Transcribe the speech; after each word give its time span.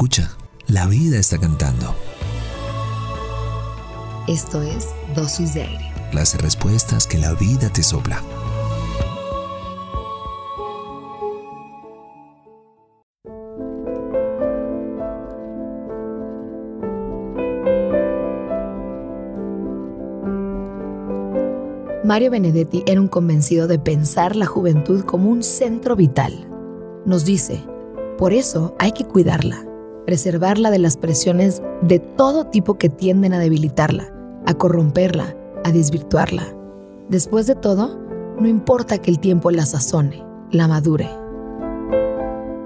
Escucha, 0.00 0.30
la 0.66 0.86
vida 0.86 1.18
está 1.18 1.36
cantando. 1.36 1.94
Esto 4.26 4.62
es 4.62 4.88
Dosis 5.14 5.52
de 5.52 5.64
Aire. 5.64 5.92
Las 6.14 6.40
respuestas 6.40 7.06
que 7.06 7.18
la 7.18 7.34
vida 7.34 7.70
te 7.70 7.82
sopla. 7.82 8.22
Mario 22.04 22.30
Benedetti 22.30 22.84
era 22.86 23.02
un 23.02 23.08
convencido 23.08 23.66
de 23.66 23.78
pensar 23.78 24.34
la 24.34 24.46
juventud 24.46 25.04
como 25.04 25.28
un 25.28 25.42
centro 25.42 25.94
vital. 25.94 26.48
Nos 27.04 27.26
dice, 27.26 27.62
por 28.16 28.32
eso 28.32 28.74
hay 28.78 28.92
que 28.92 29.04
cuidarla, 29.04 29.66
preservarla 30.10 30.72
de 30.72 30.80
las 30.80 30.96
presiones 30.96 31.62
de 31.82 32.00
todo 32.00 32.48
tipo 32.48 32.74
que 32.74 32.88
tienden 32.88 33.32
a 33.32 33.38
debilitarla, 33.38 34.12
a 34.44 34.54
corromperla, 34.54 35.36
a 35.62 35.70
desvirtuarla. 35.70 36.42
Después 37.08 37.46
de 37.46 37.54
todo, 37.54 37.96
no 38.36 38.48
importa 38.48 38.98
que 38.98 39.12
el 39.12 39.20
tiempo 39.20 39.52
la 39.52 39.64
sazone, 39.66 40.26
la 40.50 40.66
madure. 40.66 41.08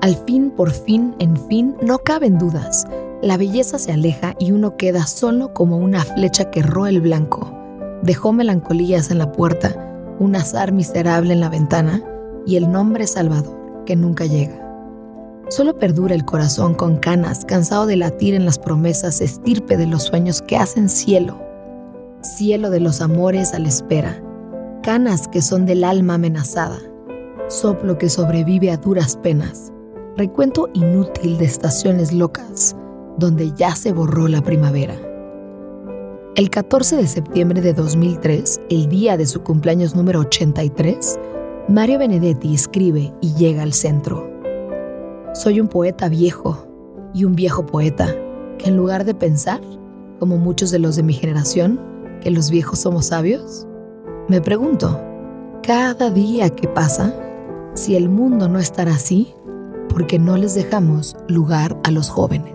Al 0.00 0.16
fin, 0.26 0.50
por 0.50 0.70
fin, 0.70 1.14
en 1.18 1.36
fin, 1.36 1.76
no 1.82 1.98
caben 1.98 2.38
dudas. 2.38 2.86
La 3.20 3.36
belleza 3.36 3.78
se 3.78 3.92
aleja 3.92 4.34
y 4.38 4.52
uno 4.52 4.78
queda 4.78 5.06
solo 5.06 5.52
como 5.52 5.76
una 5.76 6.06
flecha 6.06 6.50
que 6.50 6.62
roe 6.62 6.88
el 6.88 7.02
blanco 7.02 7.52
dejó 8.02 8.32
melancolías 8.32 9.10
en 9.10 9.18
la 9.18 9.32
puerta, 9.32 9.74
un 10.18 10.36
azar 10.36 10.72
miserable 10.72 11.34
en 11.34 11.40
la 11.40 11.50
ventana 11.50 12.02
y 12.46 12.56
el 12.56 12.72
nombre 12.72 13.06
Salvador 13.06 13.84
que 13.84 13.94
nunca 13.94 14.24
llega. 14.24 14.65
Solo 15.48 15.78
perdura 15.78 16.14
el 16.14 16.24
corazón 16.24 16.74
con 16.74 16.96
canas, 16.96 17.44
cansado 17.44 17.86
de 17.86 17.96
latir 17.96 18.34
en 18.34 18.44
las 18.44 18.58
promesas, 18.58 19.20
estirpe 19.20 19.76
de 19.76 19.86
los 19.86 20.02
sueños 20.02 20.42
que 20.42 20.56
hacen 20.56 20.88
cielo, 20.88 21.40
cielo 22.20 22.68
de 22.68 22.80
los 22.80 23.00
amores 23.00 23.54
a 23.54 23.60
la 23.60 23.68
espera, 23.68 24.20
canas 24.82 25.28
que 25.28 25.42
son 25.42 25.64
del 25.64 25.84
alma 25.84 26.14
amenazada, 26.14 26.80
soplo 27.48 27.96
que 27.96 28.08
sobrevive 28.08 28.72
a 28.72 28.76
duras 28.76 29.16
penas, 29.16 29.72
recuento 30.16 30.68
inútil 30.74 31.38
de 31.38 31.44
estaciones 31.44 32.12
locas, 32.12 32.74
donde 33.16 33.52
ya 33.52 33.76
se 33.76 33.92
borró 33.92 34.26
la 34.26 34.42
primavera. 34.42 34.96
El 36.34 36.50
14 36.50 36.96
de 36.96 37.06
septiembre 37.06 37.60
de 37.60 37.72
2003, 37.72 38.62
el 38.68 38.88
día 38.88 39.16
de 39.16 39.26
su 39.26 39.42
cumpleaños 39.42 39.94
número 39.94 40.20
83, 40.20 41.20
Mario 41.68 42.00
Benedetti 42.00 42.52
escribe 42.52 43.14
y 43.20 43.32
llega 43.34 43.62
al 43.62 43.72
centro. 43.72 44.35
Soy 45.36 45.60
un 45.60 45.68
poeta 45.68 46.08
viejo 46.08 46.66
y 47.12 47.24
un 47.24 47.36
viejo 47.36 47.66
poeta 47.66 48.06
que 48.56 48.70
en 48.70 48.76
lugar 48.78 49.04
de 49.04 49.14
pensar, 49.14 49.60
como 50.18 50.38
muchos 50.38 50.70
de 50.70 50.78
los 50.78 50.96
de 50.96 51.02
mi 51.02 51.12
generación, 51.12 51.78
que 52.22 52.30
los 52.30 52.50
viejos 52.50 52.78
somos 52.78 53.06
sabios, 53.06 53.66
me 54.28 54.40
pregunto, 54.40 54.98
cada 55.62 56.08
día 56.08 56.48
que 56.48 56.68
pasa, 56.68 57.14
si 57.74 57.96
el 57.96 58.08
mundo 58.08 58.48
no 58.48 58.58
estará 58.58 58.94
así, 58.94 59.34
porque 59.90 60.18
no 60.18 60.38
les 60.38 60.54
dejamos 60.54 61.16
lugar 61.28 61.76
a 61.84 61.90
los 61.90 62.08
jóvenes. 62.08 62.54